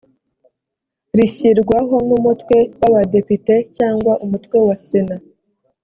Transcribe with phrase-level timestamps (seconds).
[1.17, 5.15] rishyirwaho n’umutwe w’abadepite cyangwa umutwe wa sena